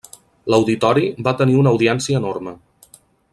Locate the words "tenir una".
1.43-1.75